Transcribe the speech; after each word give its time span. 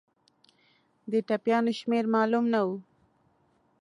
د 1.11 1.13
ټپیانو 1.27 1.71
شمېر 1.79 2.03
معلوم 2.15 2.45
نه 2.53 2.59
وو. 2.67 2.77